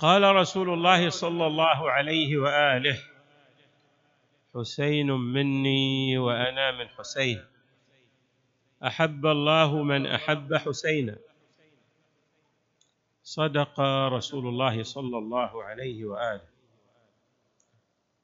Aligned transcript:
قال 0.00 0.22
رسول 0.36 0.70
الله 0.70 1.10
صلى 1.10 1.46
الله 1.46 1.90
عليه 1.90 2.36
وآله 2.36 2.98
حسين 4.54 5.10
مني 5.10 6.18
وأنا 6.18 6.70
من 6.70 6.88
حسين 6.88 7.44
أحب 8.86 9.26
الله 9.26 9.82
من 9.82 10.06
أحب 10.06 10.54
حسينا. 10.54 11.16
صدق 13.22 13.80
رسول 14.08 14.46
الله 14.46 14.82
صلى 14.82 15.18
الله 15.18 15.64
عليه 15.64 16.04
وآله. 16.04 16.48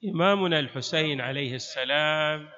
إمامنا 0.05 0.59
الحسين 0.59 1.21
عليه 1.21 1.55
السلام 1.55 2.49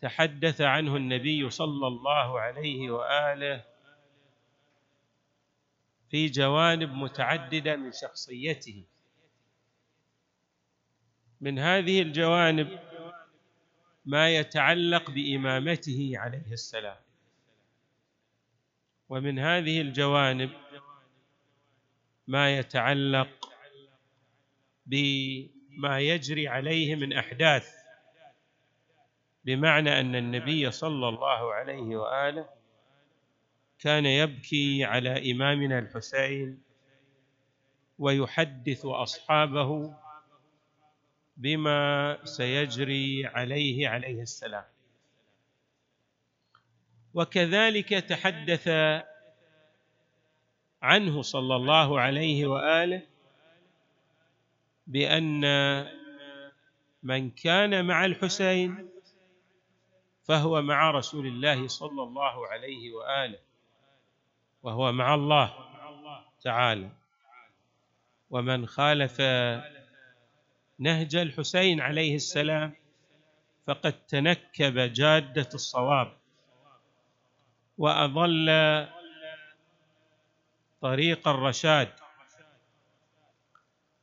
تحدث 0.00 0.60
عنه 0.60 0.96
النبي 0.96 1.50
صلى 1.50 1.86
الله 1.86 2.40
عليه 2.40 2.90
وآله 2.90 3.64
في 6.10 6.26
جوانب 6.26 6.92
متعددة 6.92 7.76
من 7.76 7.92
شخصيته. 7.92 8.84
من 11.40 11.58
هذه 11.58 12.02
الجوانب 12.02 12.78
ما 14.04 14.30
يتعلق 14.30 15.10
بإمامته 15.10 16.12
عليه 16.14 16.52
السلام. 16.52 16.96
ومن 19.08 19.38
هذه 19.38 19.80
الجوانب 19.80 20.50
ما 22.26 22.56
يتعلق 22.58 23.52
بما 24.86 26.00
يجري 26.00 26.48
عليه 26.48 26.94
من 26.94 27.12
أحداث 27.12 27.74
بمعنى 29.44 30.00
أن 30.00 30.16
النبي 30.16 30.70
صلى 30.70 31.08
الله 31.08 31.54
عليه 31.54 31.96
وآله 31.96 32.57
كان 33.78 34.06
يبكي 34.06 34.84
على 34.84 35.32
إمامنا 35.32 35.78
الحسين 35.78 36.62
ويحدث 37.98 38.86
أصحابه 38.86 39.94
بما 41.36 42.18
سيجري 42.24 43.26
عليه 43.26 43.88
عليه 43.88 44.22
السلام. 44.22 44.64
وكذلك 47.14 47.88
تحدث 47.88 48.68
عنه 50.82 51.22
صلى 51.22 51.56
الله 51.56 52.00
عليه 52.00 52.46
وآله 52.46 53.02
بأن 54.86 55.40
من 57.02 57.30
كان 57.30 57.84
مع 57.84 58.04
الحسين 58.04 58.88
فهو 60.24 60.62
مع 60.62 60.90
رسول 60.90 61.26
الله 61.26 61.68
صلى 61.68 62.02
الله 62.02 62.46
عليه 62.46 62.92
وآله. 62.92 63.47
وهو 64.68 64.92
مع 64.92 65.14
الله 65.14 65.54
تعالى. 66.40 66.90
ومن 68.30 68.66
خالف 68.66 69.20
نهج 70.78 71.16
الحسين 71.16 71.80
عليه 71.80 72.16
السلام 72.16 72.74
فقد 73.66 73.92
تنكب 74.06 74.78
جادة 74.78 75.48
الصواب 75.54 76.12
وأضل 77.78 78.48
طريق 80.80 81.28
الرشاد. 81.28 81.92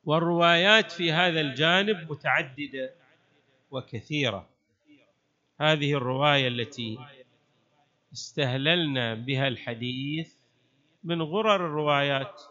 والروايات 0.03 0.91
في 0.91 1.11
هذا 1.11 1.41
الجانب 1.41 2.11
متعددة 2.11 2.93
وكثيرة. 3.71 4.49
هذه 5.59 5.93
الرواية 5.93 6.47
التي 6.47 6.99
استهللنا 8.13 9.13
بها 9.13 9.47
الحديث 9.47 10.34
من 11.05 11.21
غرر 11.21 11.55
الروايات. 11.55 12.41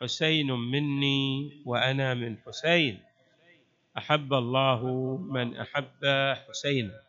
حسين 0.00 0.46
مني 0.52 1.62
وأنا 1.66 2.14
من 2.14 2.38
حسين. 2.46 3.02
أحب 3.98 4.34
الله 4.34 4.86
من 5.16 5.56
أحب 5.56 6.04
حسينا 6.48 7.00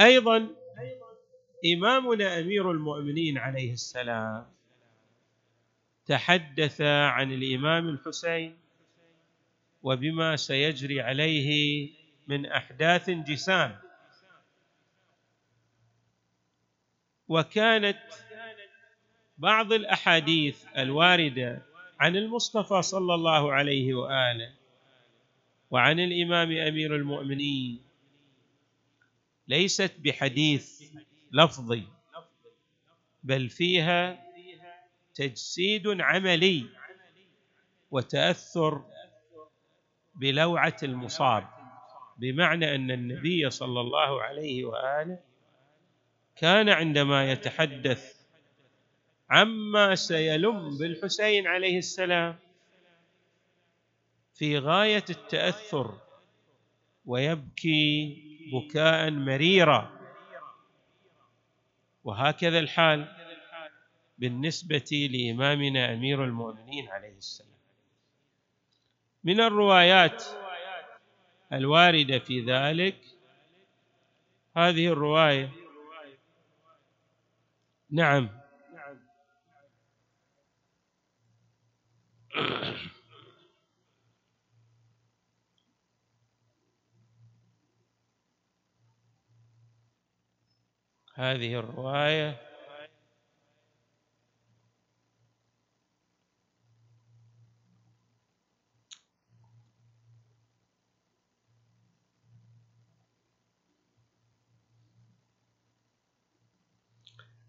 أيضا 0.00 0.48
إمامنا 1.74 2.40
أمير 2.40 2.70
المؤمنين 2.70 3.38
عليه 3.38 3.72
السلام 3.72 4.46
تحدث 6.06 6.80
عن 6.80 7.32
الإمام 7.32 7.88
الحسين 7.88 8.56
وبما 9.82 10.36
سيجري 10.36 11.00
عليه 11.00 11.90
من 12.28 12.46
أحداث 12.46 13.10
جسام. 13.10 13.83
وكانت 17.28 17.98
بعض 19.38 19.72
الأحاديث 19.72 20.64
الواردة 20.78 21.62
عن 22.00 22.16
المصطفى 22.16 22.82
صلى 22.82 23.14
الله 23.14 23.52
عليه 23.52 23.94
وآله 23.94 24.52
وعن 25.70 26.00
الإمام 26.00 26.50
أمير 26.52 26.96
المؤمنين 26.96 27.82
ليست 29.48 29.92
بحديث 29.98 30.82
لفظي 31.32 31.82
بل 33.22 33.48
فيها 33.48 34.24
تجسيد 35.14 36.00
عملي 36.00 36.66
وتأثر 37.90 38.84
بلوعة 40.14 40.76
المصاب 40.82 41.48
بمعنى 42.18 42.74
أن 42.74 42.90
النبي 42.90 43.50
صلى 43.50 43.80
الله 43.80 44.22
عليه 44.22 44.64
وآله 44.64 45.18
كان 46.36 46.68
عندما 46.68 47.32
يتحدث 47.32 48.14
عما 49.30 49.94
سيلم 49.94 50.78
بالحسين 50.78 51.46
عليه 51.46 51.78
السلام 51.78 52.38
في 54.34 54.58
غاية 54.58 55.04
التأثر 55.10 55.98
ويبكي 57.06 58.22
بكاء 58.52 59.10
مريرا. 59.10 60.00
وهكذا 62.04 62.58
الحال 62.58 63.16
بالنسبة 64.18 65.08
لإمامنا 65.12 65.92
أمير 65.94 66.24
المؤمنين 66.24 66.88
عليه 66.88 67.16
السلام. 67.16 67.50
من 69.24 69.40
الروايات 69.40 70.24
الواردة 71.52 72.18
في 72.18 72.40
ذلك 72.40 72.96
هذه 74.56 74.86
الرواية 74.86 75.63
نعم. 77.90 78.28
هذه 91.14 91.54
الرواية 91.58 92.40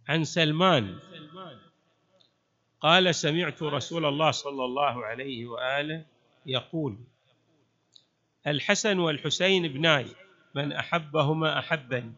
عن 0.10 0.24
سلمان. 0.24 1.00
قال 2.82 3.16
سمعت 3.16 3.64
رسول 3.64 4.06
الله 4.06 4.32
صلى 4.32 4.66
الله 4.66 5.06
عليه 5.06 5.46
وآله 5.46 6.06
يقول 6.46 6.98
الحسن 8.48 9.00
والحسين 9.00 9.66
ابناي 9.66 10.06
من 10.56 10.72
أحبهما 10.72 11.60
أحبني 11.60 12.14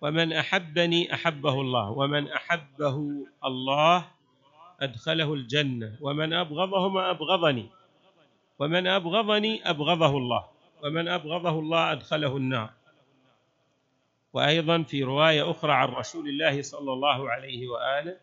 ومن 0.00 0.32
أحبني 0.32 1.14
أحبه 1.14 1.60
الله 1.60 1.90
ومن 1.90 2.28
أحبه 2.28 2.96
الله 3.44 4.04
أدخله 4.80 5.34
الجنة 5.34 5.96
ومن 6.00 6.32
أبغضهما 6.32 7.10
أبغضني 7.10 7.66
ومن 8.58 8.86
أبغضني 8.86 9.70
أبغضه 9.70 10.18
الله 10.18 10.44
ومن 10.82 11.08
أبغضه 11.08 11.58
الله 11.58 11.92
أدخله 11.92 12.36
النار. 12.36 12.70
وأيضا 14.34 14.82
في 14.82 15.02
رواية 15.02 15.50
أخرى 15.50 15.72
عن 15.72 15.88
رسول 15.88 16.28
الله 16.28 16.62
صلى 16.62 16.92
الله 16.92 17.30
عليه 17.30 17.68
وآله 17.68 18.20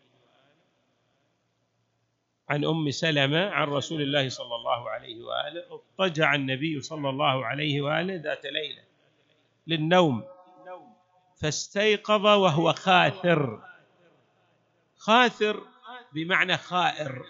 عن 2.48 2.64
أم 2.64 2.90
سلمة 2.90 3.50
عن 3.50 3.68
رسول 3.68 4.02
الله 4.02 4.28
صلى 4.28 4.54
الله 4.54 4.90
عليه 4.90 5.22
وآله 5.22 5.64
اضطجع 5.70 6.34
النبي 6.34 6.80
صلى 6.80 7.10
الله 7.10 7.46
عليه 7.46 7.80
وآله 7.80 8.14
ذات 8.14 8.44
ليلة 8.44 8.82
للنوم 9.66 10.24
فاستيقظ 11.40 12.26
وهو 12.26 12.72
خاثر. 12.72 13.62
خاثر 14.96 15.62
بمعنى 16.12 16.56
خائر. 16.56 17.22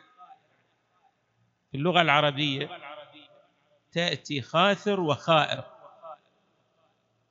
في 1.71 1.77
اللغة 1.79 2.01
العربية 2.01 2.71
تأتي 3.93 4.43
خاثر 4.43 5.01
وخائر 5.01 5.65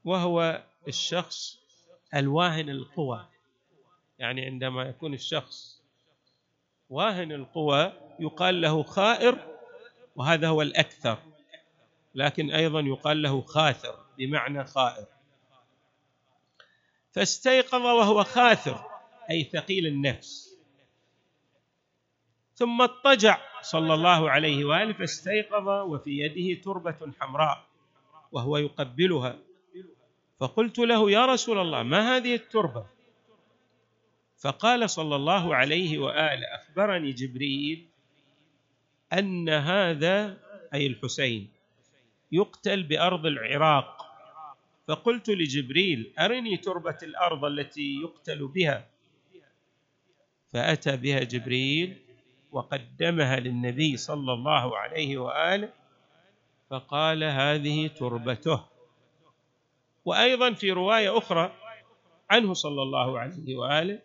وهو 0.06 0.64
الشخص 0.88 1.60
الواهن 2.16 2.70
القوى. 2.70 3.28
يعني 4.20 4.46
عندما 4.46 4.84
يكون 4.84 5.14
الشخص 5.14 5.82
واهن 6.90 7.32
القوى 7.32 7.94
يقال 8.20 8.62
له 8.62 8.84
خائر 8.84 9.58
وهذا 10.16 10.48
هو 10.48 10.62
الأكثر. 10.62 11.18
لكن 12.16 12.52
أيضا 12.52 12.80
يقال 12.80 13.22
له 13.22 13.42
خاثر 13.42 14.06
بمعنى 14.18 14.64
خائر. 14.64 15.06
فاستيقظ 17.12 17.82
وهو 17.82 18.24
خاثر 18.24 18.86
أي 19.30 19.44
ثقيل 19.44 19.88
النفس. 19.88 20.58
ثم 22.56 22.82
اضطجع 22.82 23.42
صلى 23.62 23.94
الله 23.94 24.30
عليه 24.30 24.66
وآله 24.66 24.94
فاستيقظ 24.94 25.68
وفي 25.68 26.20
يده 26.20 26.62
تربة 26.62 27.12
حمراء 27.20 27.66
وهو 28.32 28.58
يقبلها. 28.58 29.40
فقلت 30.42 30.80
له 30.80 31.12
يا 31.12 31.26
رسول 31.26 31.58
الله 31.58 31.84
ما 31.84 32.18
هذه 32.18 32.36
التربة؟ 32.36 32.86
فقال 34.38 34.90
صلى 34.90 35.16
الله 35.16 35.56
عليه 35.56 36.00
وآله 36.00 36.46
أخبرني 36.56 37.12
جبريل 37.12 37.88
أن 39.14 39.50
هذا 39.50 40.38
أي 40.74 40.88
الحسين 40.88 41.50
يقتل 42.32 42.84
بأرض 42.84 43.26
العراق. 43.26 44.08
فقلت 44.88 45.30
لجبريل 45.30 46.14
أرني 46.20 46.58
تربة 46.58 46.98
الأرض 47.04 47.46
التي 47.46 48.02
يقتل 48.02 48.48
بها. 48.48 48.88
فأتى 50.54 50.98
بها 50.98 51.20
جبريل 51.20 51.98
وقدمها 52.52 53.40
للنبي 53.40 53.98
صلى 53.98 54.34
الله 54.34 54.78
عليه 54.78 55.18
وآله 55.18 55.70
فقال 56.70 57.24
هذه 57.24 57.88
تربته. 57.88 58.71
وأيضا 60.06 60.54
في 60.54 60.72
رواية 60.72 61.18
أخرى 61.18 61.56
عنه 62.30 62.54
صلى 62.54 62.82
الله 62.82 63.20
عليه 63.20 63.56
وآله 63.56 64.00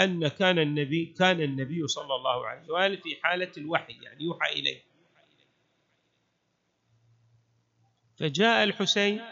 أن 0.00 0.28
كان 0.28 0.58
النبي 0.58 1.06
كان 1.06 1.40
النبي 1.40 1.88
صلى 1.88 2.14
الله 2.14 2.46
عليه 2.46 2.72
وآله 2.72 2.96
في 2.96 3.16
حالة 3.22 3.52
الوحي 3.56 3.92
يعني 4.02 4.24
يوحى 4.24 4.52
إليه. 4.52 4.82
فجاء 8.16 8.64
الحسين 8.64 9.22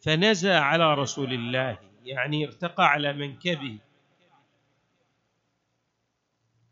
فنزى 0.00 0.52
على 0.52 0.94
رسول 0.94 1.32
الله 1.32 1.78
يعني 2.04 2.46
ارتقى 2.46 2.86
على 2.86 3.12
منكبه. 3.12 3.78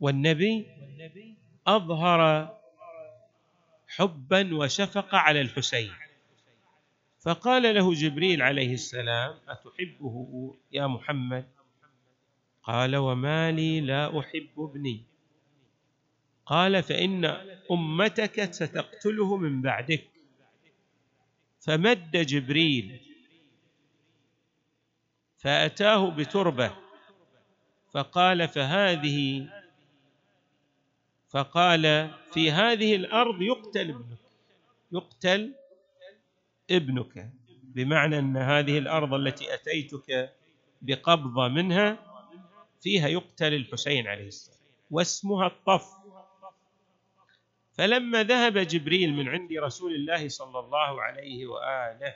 والنبي 0.01 0.67
أظهر 1.67 2.55
حبا 3.89 4.57
وشفقه 4.57 5.19
على 5.19 5.41
الحسين. 5.41 5.93
فقال 7.29 7.75
له 7.75 7.95
جبريل 7.95 8.43
عليه 8.43 8.75
السلام 8.75 9.39
أتحبه 9.49 10.55
يا 10.73 10.87
محمد؟ 10.87 11.49
قال 12.63 12.97
وما 12.97 13.53
لي 13.53 13.81
لا 13.81 14.21
أحب 14.21 14.49
ابني. 14.59 15.05
قال 16.47 16.83
فإن 16.83 17.25
أمتك 17.71 18.53
ستقتله 18.53 19.37
من 19.37 19.63
بعدك. 19.63 20.09
فمد 21.61 22.11
جبريل 22.17 23.01
فأتاه 25.37 26.11
بتربة 26.11 26.77
فقال 27.93 28.49
فهذه 28.49 29.49
فقال 31.29 32.11
في 32.33 32.51
هذه 32.51 32.97
الأرض 32.97 33.43
يقتل 33.43 33.91
ابنك 33.91 34.19
يقتل 34.93 35.55
ابنك 36.71 37.31
بمعنى 37.63 38.19
أن 38.19 38.37
هذه 38.37 38.79
الأرض 38.79 39.15
التي 39.15 39.55
أتيتك 39.55 40.35
بقبضه 40.83 41.49
منها 41.49 41.99
فيها 42.81 43.09
يقتل 43.09 43.55
الحسين 43.55 44.07
عليه 44.07 44.27
السلام 44.27 44.59
واسمها 44.91 45.47
الطف. 45.47 45.99
فلما 47.73 48.23
ذهب 48.23 48.59
جبريل 48.59 49.15
من 49.15 49.29
عند 49.29 49.53
رسول 49.53 49.95
الله 49.95 50.29
صلى 50.29 50.59
الله 50.59 51.03
عليه 51.03 51.47
وآله 51.47 52.15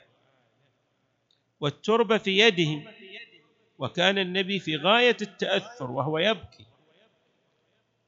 والتربة 1.59 2.17
في 2.17 2.37
يده 2.39 2.91
وكان 3.79 4.17
النبي 4.17 4.59
في 4.59 4.77
غاية 4.77 5.17
التأثر 5.21 5.91
وهو 5.91 6.17
يبكي 6.17 6.65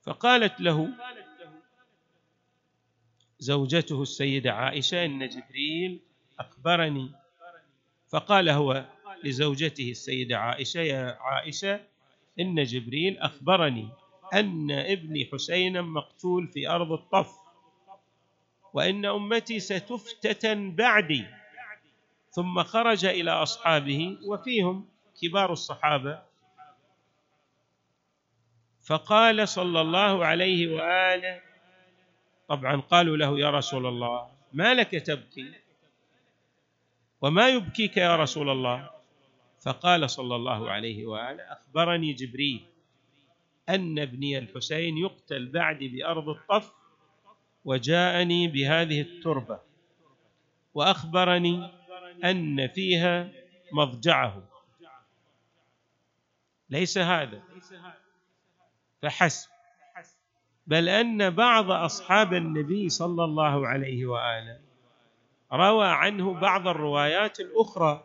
فقالت 0.02 0.62
له 0.62 0.90
زوجته 3.40 4.02
السيدة 4.02 4.52
عائشة 4.54 5.06
إن 5.06 5.30
جبريل 5.30 6.00
أخبرني. 6.40 7.12
فقال 8.10 8.50
هو 8.50 8.86
لزوجته 9.24 9.92
السيدة 9.92 10.38
عائشة 10.38 10.80
يا 10.80 11.18
عائشة 11.22 11.80
إن 12.40 12.64
جبريل 12.64 13.18
أخبرني 13.18 13.90
أن 14.34 14.72
ابني 14.72 15.30
حسينا 15.34 15.82
مقتول 15.82 16.48
في 16.48 16.70
أرض 16.70 16.92
الطف 16.92 17.36
وإن 18.74 19.06
أمتي 19.06 19.60
ستفتتن 19.60 20.76
بعدي. 20.76 21.26
ثم 22.32 22.64
خرج 22.64 23.06
إلى 23.06 23.32
أصحابه 23.32 24.18
وفيهم 24.26 24.88
كبار 25.22 25.52
الصحابة. 25.54 26.22
فقال 28.86 29.48
صلى 29.48 29.82
الله 29.82 30.26
عليه 30.26 30.74
وآله 30.76 31.42
طبعا 32.48 32.82
قالوا 32.82 33.18
له 33.18 33.40
يا 33.40 33.50
رسول 33.52 33.86
الله 33.86 34.30
ما 34.54 34.74
لك 34.74 34.92
تبكي؟ 34.92 35.54
وما 37.26 37.50
يبكيك 37.50 37.98
يا 37.98 38.16
رسول 38.16 38.50
الله؟ 38.50 38.90
فقال 39.62 40.10
صلى 40.10 40.36
الله 40.36 40.72
عليه 40.72 41.06
وآله 41.06 41.44
أخبرني 41.44 42.14
جبريل 42.14 42.66
أن 43.70 44.00
ابني 44.00 44.38
الحسين 44.38 44.98
يقتل 44.98 45.50
بعدي 45.52 45.88
بأرض 45.88 46.30
الطف 46.30 46.72
وجاءني 47.66 48.48
بهذه 48.48 49.02
التربة 49.02 49.60
وأخبرني 50.74 51.70
أن 52.24 52.68
فيها 52.68 53.32
مضجعه. 53.72 54.44
ليس 56.70 56.98
هذا 56.98 57.44
فحسب 59.02 59.50
بل 60.68 60.90
أن 60.90 61.30
بعض 61.30 61.72
أصحاب 61.72 62.34
النبي 62.34 62.90
صلى 62.90 63.24
الله 63.24 63.68
عليه 63.68 64.06
وآله 64.06 64.65
روى 65.54 65.88
عنه 65.88 66.34
بعض 66.34 66.68
الروايات 66.68 67.40
الأخرى. 67.40 68.04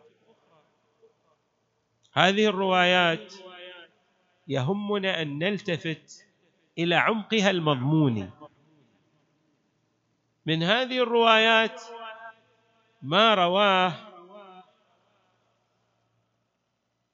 هذه 2.13 2.45
الروايات 2.45 3.33
يهمنا 4.47 5.21
أن 5.21 5.39
نلتفت 5.39 6.25
إلى 6.77 6.95
عمقها 6.95 7.49
المضموني 7.49 8.29
من 10.45 10.63
هذه 10.63 11.03
الروايات 11.03 11.81
ما 13.01 13.33
رواه 13.33 13.93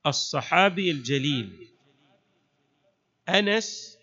الصحابي 0.06 0.92
الجليل 0.92 1.68
أنس 3.30 4.00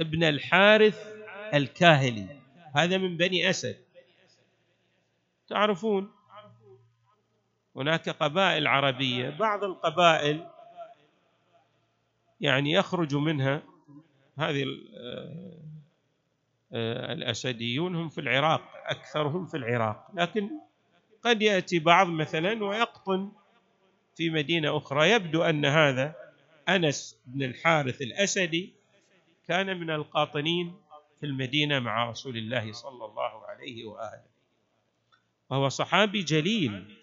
ابن 0.00 0.24
الحارث 0.24 1.14
الكاهلي. 1.54 2.40
هذا 2.74 2.98
من 2.98 3.16
بني 3.16 3.50
أسد. 3.50 3.89
تعرفون. 5.50 6.10
هناك 7.76 8.08
قبائل 8.08 8.66
عربية 8.66 9.30
بعض 9.30 9.64
القبائل 9.64 10.46
يعني 12.40 12.72
يخرج 12.72 13.14
منها 13.14 13.62
هذه 14.38 14.64
آه، 16.72 17.12
الأسديون 17.12 17.96
هم 17.96 18.08
في 18.08 18.20
العراق 18.20 18.62
أكثرهم 18.86 19.46
في 19.46 19.56
العراق. 19.56 20.10
لكن 20.14 20.50
قد 21.22 21.42
يأتي 21.42 21.78
بعض 21.78 22.06
مثلا 22.06 22.64
ويقطن 22.64 23.32
في 24.16 24.30
مدينة 24.30 24.76
أخرى. 24.76 25.10
يبدو 25.10 25.42
أن 25.42 25.64
هذا 25.64 26.14
أنس 26.68 27.18
بن 27.26 27.42
الحارث 27.42 28.02
الأسدي 28.02 28.72
كان 29.48 29.80
من 29.80 29.90
القاطنين 29.90 30.74
في 31.20 31.26
المدينة 31.26 31.78
مع 31.78 32.10
رسول 32.10 32.36
الله 32.36 32.72
صلى 32.72 33.04
الله 33.04 33.46
عليه 33.46 33.84
وآله. 33.84 34.29
وهو 35.50 35.68
صحابي 35.68 36.22
جليل 36.22 36.96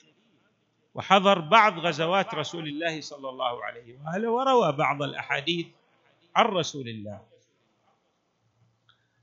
وحضر 0.95 1.39
بعض 1.39 1.79
غزوات 1.79 2.33
رسول 2.33 2.67
الله 2.67 3.01
صلى 3.01 3.29
الله 3.29 3.65
عليه 3.65 3.97
وآله 3.99 4.31
وروى 4.31 4.71
بعض 4.71 5.03
الأحاديث 5.03 5.67
عن 6.35 6.45
رسول 6.45 6.89
الله. 6.89 7.21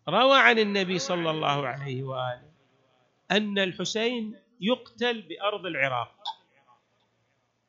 روى 0.09 0.39
عن 0.39 0.59
النبي 0.59 0.99
صلى 0.99 1.31
الله 1.31 1.67
عليه 1.67 2.03
وآله 2.03 2.51
أن 3.31 3.59
الحسين 3.59 4.37
يقتل 4.61 5.23
بأرض 5.23 5.67
العراق 5.67 6.15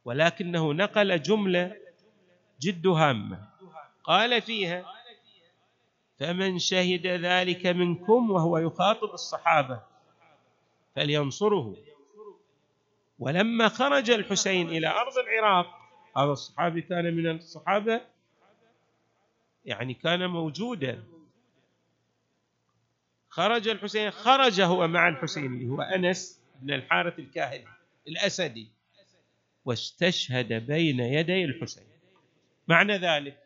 ولكنه 0.05 0.73
نقل 0.73 1.21
جملة 1.21 1.75
جد 2.61 2.87
هامة. 2.87 3.49
قال 4.03 4.41
فيها 4.41 4.85
فمن 6.19 6.59
شهد 6.59 7.07
ذلك 7.07 7.65
منكم 7.65 8.31
وهو 8.31 8.57
يخاطب 8.57 9.13
الصحابة 9.13 9.94
فلينصره. 10.95 11.75
ولما 13.19 13.69
خرج 13.69 14.09
الحسين 14.09 14.69
إلى 14.69 14.87
أرض 14.87 15.17
العراق 15.17 15.67
هذا 16.17 16.31
الصحابي 16.31 16.81
كان 16.81 17.15
من 17.15 17.27
الصحابة 17.27 18.01
يعني 19.65 19.93
كان 19.93 20.29
موجودا. 20.29 21.03
خرج 23.29 23.67
الحسين 23.67 24.11
خرج 24.11 24.61
هو 24.61 24.87
مع 24.87 25.07
الحسين 25.07 25.45
اللي 25.45 25.69
هو 25.69 25.81
أنس 25.81 26.41
بن 26.61 26.73
الحارث 26.73 27.19
الكاهلي 27.19 27.67
الأسدي 28.07 28.67
واستشهد 29.65 30.53
بين 30.53 30.99
يدي 30.99 31.45
الحسين. 31.45 31.87
معنى 32.67 32.97
ذلك 32.97 33.37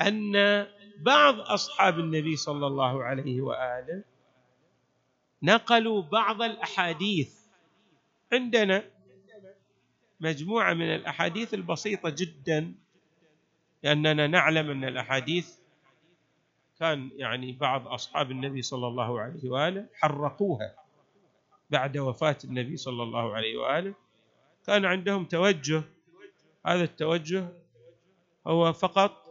أن 0.00 0.32
بعض 0.98 1.40
أصحاب 1.40 1.98
النبي 1.98 2.36
صلى 2.36 2.66
الله 2.66 3.04
عليه 3.04 3.40
وآله 3.40 4.04
نقلوا 5.42 6.02
بعض 6.02 6.42
الأحاديث. 6.42 7.34
عندنا 8.32 8.84
مجموعة 10.20 10.74
من 10.74 10.94
الأحاديث 10.94 11.54
البسيطة 11.54 12.10
جدا 12.10 12.74
لأننا 13.82 14.26
نعلم 14.26 14.70
أن 14.70 14.84
الأحاديث 14.84 15.56
كان 16.80 17.10
يعني 17.16 17.52
بعض 17.52 17.88
أصحاب 17.88 18.30
النبي 18.30 18.62
صلى 18.62 18.86
الله 18.86 19.20
عليه 19.20 19.50
وآله 19.50 19.86
حرقوها 19.94 20.74
بعد 21.70 21.98
وفاة 21.98 22.38
النبي 22.44 22.76
صلى 22.76 23.02
الله 23.02 23.34
عليه 23.34 23.56
وآله. 23.56 23.94
كان 24.66 24.84
عندهم 24.84 25.24
توجه 25.24 25.82
هذا 26.66 26.84
التوجه 26.84 27.48
هو 28.46 28.72
فقط 28.72 29.26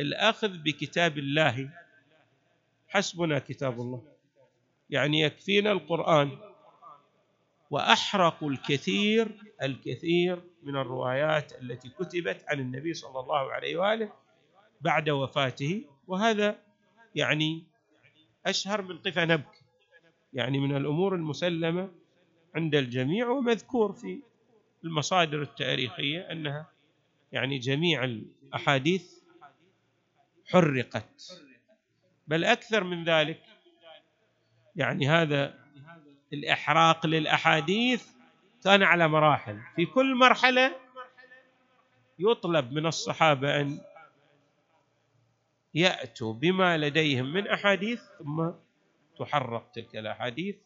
الأخذ 0.00 0.48
بكتاب 0.58 1.18
الله. 1.18 1.70
حسبنا 2.88 3.38
كتاب 3.38 3.80
الله. 3.80 4.02
يعني 4.90 5.20
يكفينا 5.20 5.72
القرآن. 5.72 6.38
واحرقوا 7.70 8.50
الكثير 8.50 9.54
الكثير 9.62 10.42
من 10.62 10.76
الروايات 10.76 11.52
التي 11.62 11.88
كتبت 11.88 12.44
عن 12.48 12.60
النبي 12.60 12.94
صلى 12.94 13.20
الله 13.20 13.52
عليه 13.52 13.76
وآله 13.76 14.12
بعد 14.80 15.10
وفاته. 15.10 15.84
وهذا 16.06 16.58
يعني 17.14 17.64
أشهر 18.46 18.82
من 18.82 18.98
قفا 18.98 19.24
نبك 19.24 19.64
يعني 20.32 20.58
من 20.58 20.76
الأمور 20.76 21.14
المسلمة 21.14 21.90
عند 22.54 22.74
الجميع 22.74 23.28
ومذكور 23.30 23.92
في 23.92 24.22
المصادر 24.84 25.42
التاريخية 25.42 26.20
أنها 26.32 26.70
يعني 27.32 27.58
جميع 27.58 28.04
الأحاديث 28.04 29.18
حرقت. 30.52 31.42
بل 32.26 32.44
أكثر 32.44 32.84
من 32.84 33.04
ذلك 33.04 33.42
يعني 34.78 35.08
هذا 35.08 35.54
الإحراق 36.32 37.06
للأحاديث 37.06 38.06
كان 38.64 38.82
على 38.82 39.08
مراحل. 39.08 39.60
في 39.76 39.86
كل 39.86 40.14
مرحلة 40.14 40.76
يطلب 42.18 42.72
من 42.72 42.86
الصحابة 42.86 43.60
أن 43.60 43.80
يأتوا 45.74 46.32
بما 46.32 46.78
لديهم 46.78 47.32
من 47.32 47.48
أحاديث 47.48 48.02
ثم 48.18 48.50
تحرق 49.18 49.70
تلك 49.70 49.96
الأحاديث 49.96 50.56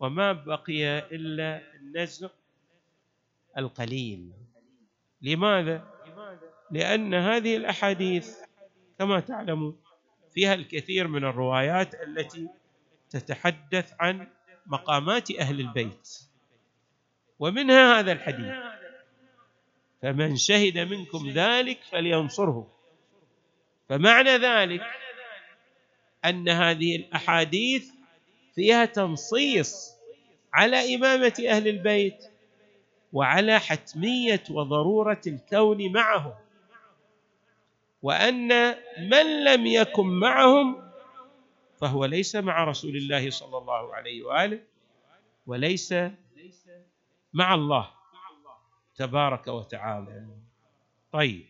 وما 0.00 0.32
بقي 0.32 0.98
إلا 0.98 1.74
النزع 1.74 2.28
القليل. 3.58 4.32
لماذا؟ 5.22 5.92
لأن 6.70 7.14
هذه 7.14 7.56
الأحاديث 7.56 8.36
كما 8.98 9.20
تعلمون 9.20 9.80
فيها 10.34 10.54
الكثير 10.54 11.08
من 11.08 11.24
الروايات 11.24 11.94
التي 11.94 12.48
تتحدث 13.12 13.92
عن 14.00 14.28
مقامات 14.66 15.30
أهل 15.30 15.60
البيت. 15.60 16.08
ومنها 17.38 17.98
هذا 17.98 18.12
الحديث 18.12 18.54
فمن 20.02 20.36
شهد 20.36 20.78
منكم 20.78 21.30
ذلك 21.30 21.78
فلينصره. 21.90 22.72
فمعنى 23.88 24.30
ذلك 24.30 24.82
أن 26.24 26.48
هذه 26.48 26.96
الأحاديث 26.96 27.90
فيها 28.54 28.84
تنصيص 28.84 29.92
على 30.54 30.94
إمامة 30.94 31.44
أهل 31.48 31.68
البيت 31.68 32.24
وعلى 33.12 33.60
حتمية 33.60 34.42
وضرورة 34.50 35.20
الكون 35.26 35.92
معهم 35.92 36.34
وأن 38.02 38.74
من 38.98 39.44
لم 39.44 39.66
يكن 39.66 40.06
معهم 40.06 40.91
فهو 41.82 42.04
ليس 42.04 42.36
مع 42.36 42.64
رسول 42.64 42.96
الله 42.96 43.30
صلى 43.30 43.58
الله 43.58 43.94
عليه 43.94 44.22
وآله 44.22 44.60
وليس 45.46 45.94
مع 47.32 47.54
الله 47.54 47.90
تبارك 48.94 49.46
وتعالى. 49.46 50.28
طيب. 51.12 51.46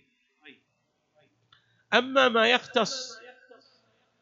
أما 1.95 2.29
ما 2.29 2.49
يختص 2.49 3.21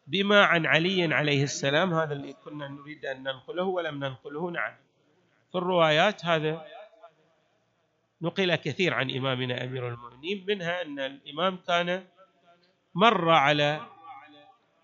بما 0.07 0.45
عن 0.45 0.67
علي 0.67 1.15
عليه 1.15 1.43
السلام 1.43 1.95
هذا 1.95 2.13
اللي 2.13 2.33
كنا 2.33 2.69
نريد 2.69 3.07
أن 3.07 3.23
ننقله 3.23 3.65
ولم 3.65 4.05
ننقله 4.05 4.51
نعم. 4.51 4.77
في 5.53 5.59
الروايات 5.59 6.25
هذا 6.25 6.67
نقل 8.23 8.55
كثير 8.55 8.95
عن 8.95 9.11
إمامنا 9.11 9.65
أمير 9.65 9.89
المؤمنين 9.89 10.45
منها 10.49 10.83
أن 10.83 10.99
الإمام 10.99 11.57
كان 11.57 12.05
مر 12.95 13.31
على 13.31 14.00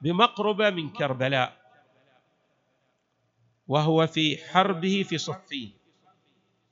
بمقربة 0.00 0.70
من 0.70 0.90
كربلاء 0.92 1.66
وهو 3.68 4.06
في 4.06 4.36
حربه 4.36 5.02
في 5.08 5.18
صفين 5.18 5.72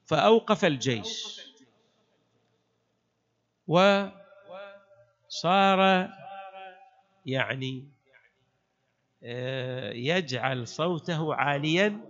فأوقف 0.06 0.64
الجيش 0.64 1.40
وصار 3.66 4.18
يعني 7.26 7.88
آه، 9.22 9.92
يجعل 9.92 10.68
صوته 10.68 11.34
عاليا 11.34 12.00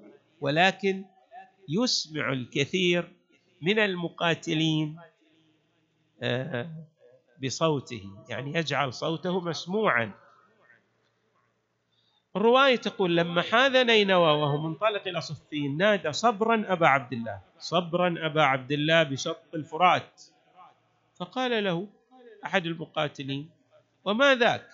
ولكن 0.41 1.05
يسمع 1.69 2.33
الكثير 2.33 3.13
من 3.63 3.79
المقاتلين 3.79 5.01
آه، 6.23 6.71
بصوته 7.45 8.11
يعني 8.29 8.55
يجعل 8.55 8.95
صوته 8.95 9.41
مسموعا. 9.41 10.13
الرواية 12.37 12.77
تقول 12.77 13.17
لما 13.17 13.43
حاذ 13.43 13.85
نينوى 13.85 14.33
وهو 14.33 14.69
منطلق 14.69 15.09
إلى 15.09 15.21
صفين 15.21 15.77
نادى 15.77 16.13
صبرا 16.13 16.65
أبا 16.69 16.87
عبد 16.87 17.13
الله. 17.13 17.41
صبرا 17.59 18.15
أبا 18.19 18.43
عبد 18.43 18.73
الله 18.73 19.03
بشط 19.03 19.55
الفرات. 19.55 20.23
فقال 21.17 21.65
له 21.65 21.87
أحد 22.45 22.67
المقاتلين 22.67 23.51
وما 24.05 24.35
ذاك؟ 24.35 24.67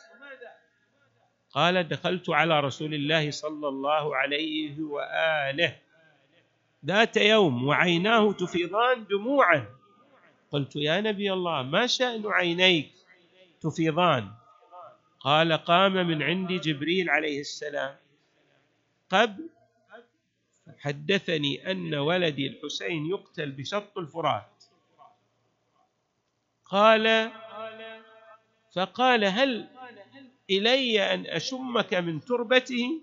قال 1.50 1.88
دخلت 1.88 2.30
على 2.30 2.60
رسول 2.60 2.94
الله 2.94 3.30
صلى 3.30 3.68
الله 3.68 4.16
عليه 4.16 4.82
وآله. 4.82 5.76
ذات 6.86 7.16
يوم 7.16 7.66
وعيناه 7.66 8.32
تفيضان 8.32 9.06
دموعا. 9.10 9.66
قلت 10.50 10.76
يا 10.76 11.00
نبي 11.00 11.32
الله 11.32 11.62
ما 11.62 11.86
شأن 11.86 12.26
عينيك 12.26 12.92
تفيضان؟ 13.60 14.39
قال 15.20 15.52
قام 15.52 15.92
من 15.92 16.22
عندي 16.22 16.58
جبريل 16.58 17.10
عليه 17.10 17.40
السلام. 17.40 17.96
قبل 19.10 19.48
حدثني 20.78 21.70
أن 21.70 21.94
ولدي 21.94 22.46
الحسين 22.46 23.06
يقتل 23.06 23.50
بشط 23.50 23.98
الفرات. 23.98 24.64
قال 26.64 27.30
فقال 28.74 29.24
هل 29.24 29.68
إلي 30.50 31.14
أن 31.14 31.26
أشمك 31.26 31.94
من 31.94 32.20
تربته؟ 32.20 33.02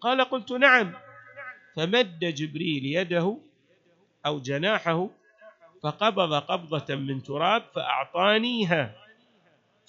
قال 0.00 0.20
قلت 0.20 0.52
نعم. 0.52 0.94
فمد 1.76 2.18
جبريل 2.18 2.86
يده 2.86 3.38
أو 4.26 4.40
جناحه 4.40 5.08
فقبض 5.82 6.34
قبضة 6.34 6.94
من 6.94 7.22
تراب 7.22 7.62
فأعطانيها. 7.74 8.99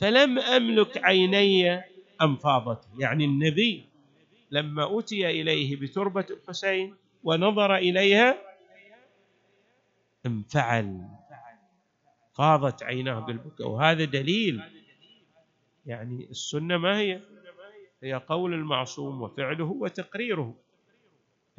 فلم 0.01 0.39
أملك 0.39 0.97
عيني 0.97 1.81
انفاضته 2.21 2.87
يعني 2.99 3.25
النبي 3.25 3.85
لما 4.51 4.99
أتي 4.99 5.29
إليه 5.29 5.75
بتربة 5.75 6.25
الحسين 6.29 6.95
ونظر 7.23 7.75
إليها 7.75 8.37
انفعل. 10.25 11.07
فاضت 12.33 12.83
عيناه 12.83 13.19
بالبكاء. 13.19 13.67
وهذا 13.67 14.05
دليل. 14.05 14.61
يعني 15.85 16.27
السنة 16.29 16.77
ما 16.77 16.99
هي؟ 16.99 17.21
هي 18.03 18.13
قول 18.13 18.53
المعصوم 18.53 19.21
وفعله 19.21 19.65
وتقريره. 19.65 20.55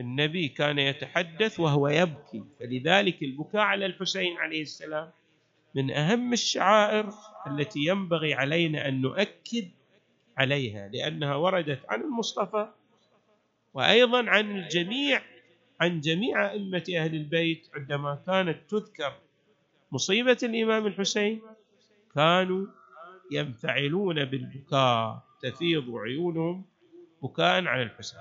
النبي 0.01 0.49
كان 0.49 0.79
يتحدث 0.79 1.61
وهو 1.61 1.89
يبكي. 1.89 2.45
فلذلك 2.61 3.23
البكاء 3.23 3.61
على 3.61 3.87
الحسين 3.87 4.37
عليه 4.37 4.63
السلام 4.63 5.11
من 5.75 5.91
أهم 5.91 6.33
الشعائر 6.33 7.11
التي 7.47 7.81
ينبغي 7.81 8.35
علينا 8.35 8.89
أن 8.89 9.01
نؤكد 9.01 9.71
عليها 10.37 10.89
لأنها 10.89 11.35
وردت 11.35 11.81
عن 11.89 12.01
المصطفى 12.01 12.69
وأيضا 13.75 14.31
عن 14.31 14.59
الجميع 14.59 15.23
عن 15.81 16.01
جميع 16.01 16.51
أئمة 16.51 16.85
أهل 16.97 17.15
البيت 17.15 17.69
عندما 17.75 18.23
كانت 18.27 18.71
تذكر 18.71 19.13
مصيبة 19.93 20.39
الإمام 20.43 20.87
الحسين 20.87 21.43
كانوا 22.15 22.67
ينفعلون 23.31 24.25
بالبكاء 24.25 25.23
تفيض 25.43 25.95
عيونهم 25.97 26.65
بكاء 27.23 27.65
على 27.65 27.83
الحسين. 27.83 28.21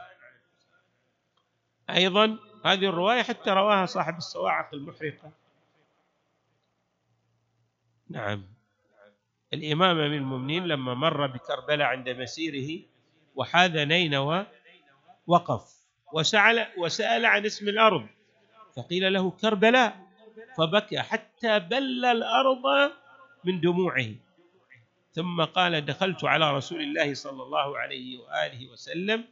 أيضا 1.90 2.38
هذه 2.66 2.86
الرواية 2.86 3.22
حتى 3.22 3.50
رواها 3.50 3.86
صاحب 3.86 4.18
الصواعق 4.18 4.74
المحرقة. 4.74 5.32
نعم. 8.12 8.44
الإمام 9.54 10.00
أمير 10.00 10.18
المؤمنين 10.18 10.68
لما 10.68 10.94
مر 10.94 11.28
بكربلاء 11.28 11.88
عند 11.88 12.10
مسيره 12.10 12.82
وحاذ 13.36 13.86
نينوى 13.86 14.46
وقف 15.28 15.64
وسأل 16.14 16.68
وسأل 16.78 17.26
عن 17.26 17.46
اسم 17.46 17.70
الأرض 17.70 18.08
فقيل 18.76 19.14
له 19.14 19.32
كربلاء 19.32 20.12
فبكى 20.58 21.00
حتى 21.00 21.60
بل 21.60 22.06
الأرض 22.06 22.92
من 23.44 23.62
دموعه. 23.62 24.12
ثم 25.14 25.44
قال 25.44 25.86
دخلت 25.86 26.24
على 26.24 26.58
رسول 26.58 26.82
الله 26.82 27.14
صلى 27.14 27.44
الله 27.44 27.78
عليه 27.78 28.20
وآله 28.20 28.72
وسلم 28.72 29.24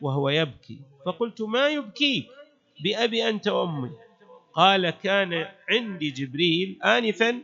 وهو 0.00 0.28
يبكي. 0.28 0.80
فقلت 1.06 1.42
ما 1.42 1.68
يبكيك؟ 1.68 2.26
بأبي 2.80 3.28
أنت 3.28 3.48
وأمي. 3.48 3.90
قال 4.52 4.90
كان 4.90 5.48
عندي 5.70 6.10
جبريل 6.10 6.78
آنفا 6.84 7.42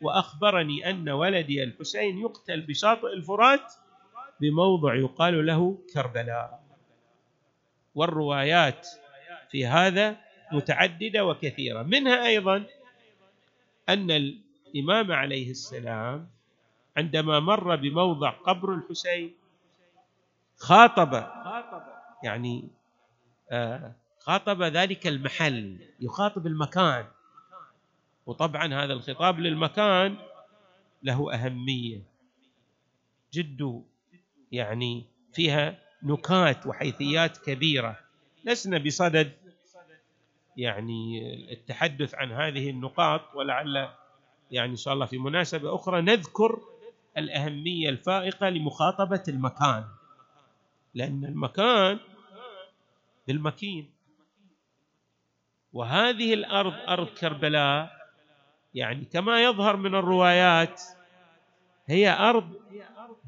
وأخبرني 0.00 0.90
أن 0.90 1.08
ولدي 1.08 1.62
الحسين 1.62 2.18
يقتل 2.18 2.60
بشاطئ 2.60 3.12
الفرات 3.12 3.72
بموضع 4.40 4.94
يقال 4.94 5.46
له 5.46 5.78
كربلاء. 5.94 6.60
والروايات 7.94 8.88
في 9.50 9.66
هذا 9.66 10.16
متعددة 10.52 11.24
وكثيرة. 11.24 11.82
منها 11.82 12.26
أيضا 12.26 12.64
أن 13.88 14.10
الإمام 14.10 15.12
عليه 15.12 15.50
السلام 15.50 16.28
عندما 16.96 17.40
مر 17.40 17.76
بموضع 17.76 18.30
قبر 18.30 18.74
الحسين 18.74 19.34
خاطب 20.56 21.24
يعني 22.24 22.68
آه، 23.50 23.92
خاطب 24.18 24.62
ذلك 24.62 25.06
المحل 25.06 25.78
يخاطب 26.00 26.46
المكان. 26.46 27.04
وطبعا 28.30 28.74
هذا 28.74 28.92
الخطاب 28.92 29.40
للمكان 29.40 30.16
له 31.02 31.34
أهمية. 31.34 32.02
جد 33.32 33.84
يعني 34.52 35.04
فيها 35.32 35.78
نكات 36.02 36.66
وحيثيات 36.66 37.38
كبيرة. 37.38 37.98
لسنا 38.44 38.78
بصدد 38.78 39.32
يعني 40.56 41.22
التحدث 41.52 42.14
عن 42.14 42.32
هذه 42.32 42.70
النقاط 42.70 43.34
ولعل 43.34 43.88
يعني 44.50 44.70
إن 44.70 44.76
شاء 44.76 44.94
الله 44.94 45.06
في 45.06 45.18
مناسبة 45.18 45.74
أخرى 45.74 46.02
نذكر 46.02 46.60
الأهمية 47.18 47.88
الفائقة 47.88 48.48
لمخاطبة 48.48 49.22
المكان. 49.28 49.84
لأن 50.94 51.24
المكان 51.24 51.98
بالمكين 53.26 53.90
وهذه 55.72 56.34
الأرض 56.34 56.72
أرض 56.88 57.06
كربلاء 57.06 57.99
يعني 58.74 59.04
كما 59.04 59.42
يظهر 59.42 59.76
من 59.76 59.94
الروايات 59.94 60.82
هي 61.86 62.10
أرض 62.10 62.52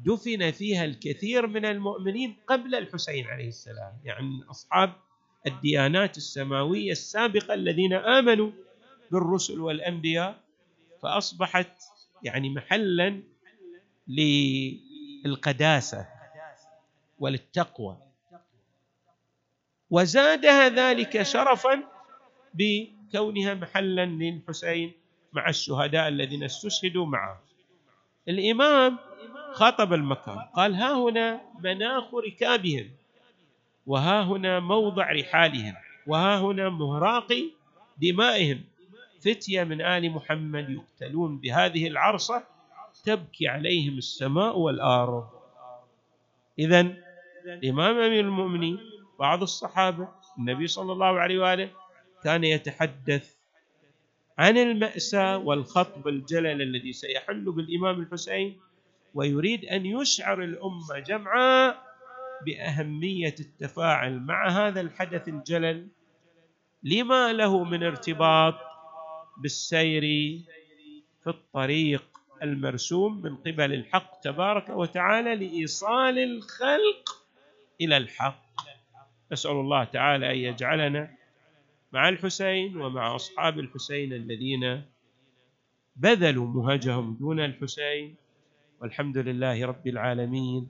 دفن 0.05 0.51
فيها 0.51 0.85
الكثير 0.85 1.47
من 1.47 1.65
المؤمنين 1.65 2.35
قبل 2.47 2.75
الحسين 2.75 3.27
عليه 3.27 3.47
السلام 3.47 3.93
يعني 4.03 4.43
أصحاب 4.49 4.93
الديانات 5.47 6.17
السماوية 6.17 6.91
السابقة 6.91 7.53
الذين 7.53 7.93
آمنوا 7.93 8.51
بالرسل 9.11 9.59
والأنبياء 9.59 10.39
فأصبحت 11.01 11.83
يعني 12.23 12.49
محلا 12.49 13.23
للقداسة 15.25 16.07
وللتقوى. 17.19 17.97
وزادها 19.89 20.69
ذلك 20.69 21.23
شرفا 21.23 21.83
بكونها 22.53 23.53
محلا 23.53 24.05
للحسين 24.05 25.02
مع 25.33 25.49
الشهداء 25.49 26.07
الذين 26.07 26.43
استشهدوا 26.43 27.05
معه. 27.05 27.41
الإمام 28.27 28.97
خاطب 29.53 29.93
المكان 29.93 30.39
قال 30.55 30.75
ها 30.75 30.93
هنا 30.93 31.41
مناخ 31.59 32.15
ركابهم 32.15 32.89
وها 33.87 34.23
هنا 34.23 34.59
موضع 34.59 35.11
رحالهم 35.11 35.75
وها 36.07 36.39
هنا 36.39 36.69
مهراق 36.69 37.33
دمائهم. 37.97 38.63
فتية 39.21 39.63
من 39.63 39.81
آل 39.81 40.11
محمد 40.11 40.69
يقتلون 40.69 41.37
بهذه 41.37 41.87
العرصة 41.87 42.43
تبكي 43.03 43.47
عليهم 43.47 43.97
السماء 43.97 44.57
والأرض. 44.57 45.29
اذا 46.59 46.93
الإمام 47.45 47.97
أمير 47.97 48.19
المؤمنين 48.19 48.79
بعض 49.19 49.41
الصحابة 49.41 50.07
النبي 50.37 50.67
صلى 50.67 50.91
الله 50.91 51.19
عليه 51.19 51.39
وآله 51.39 51.69
كان 52.23 52.43
يتحدث 52.43 53.35
عن 54.37 54.57
الماساه 54.57 55.37
والخطب 55.37 56.07
الجلل 56.07 56.61
الذي 56.61 56.93
سيحل 56.93 57.51
بالإمام 57.51 58.01
الحسين 58.01 58.59
ويريد 59.13 59.65
أن 59.65 59.85
يشعر 59.85 60.43
الأمة 60.43 60.99
جمعاء 61.07 61.83
بأهمية 62.45 63.35
التفاعل 63.39 64.19
مع 64.19 64.49
هذا 64.49 64.81
الحدث 64.81 65.27
الجلل. 65.27 65.87
لما 66.83 67.33
له 67.33 67.63
من 67.63 67.83
ارتباط 67.83 68.55
بالسير 69.37 70.01
في 71.23 71.27
الطريق 71.27 72.03
المرسوم 72.43 73.21
من 73.21 73.35
قبل 73.35 73.73
الحق 73.73 74.19
تبارك 74.19 74.69
وتعالى 74.69 75.35
لإيصال 75.35 76.19
الخلق 76.19 77.23
إلى 77.81 77.97
الحق. 77.97 78.43
نسأل 79.31 79.51
الله 79.51 79.83
تعالى 79.83 80.31
أن 80.31 80.37
يجعلنا 80.37 81.11
مع 81.93 82.09
الحسين 82.09 82.77
ومع 82.77 83.15
أصحاب 83.15 83.59
الحسين 83.59 84.13
الذين 84.13 84.81
بذلوا 85.95 86.47
مهجهم 86.47 87.13
دون 87.13 87.39
الحسين. 87.39 88.15
والحمد 88.81 89.17
لله 89.17 89.65
رب 89.65 89.87
العالمين. 89.87 90.67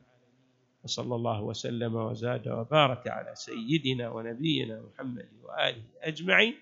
وصلى 0.83 1.15
الله 1.15 1.43
وسلم 1.43 1.95
وزاد 1.95 2.47
وبارك 2.47 3.07
على 3.07 3.35
سيدنا 3.35 4.09
ونبينا 4.09 4.81
محمد 4.81 5.29
وآله 5.43 5.83
أجمعين. 6.01 6.55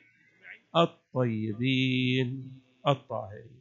الطيبين 0.75 2.51
الطاهرين. 2.87 3.60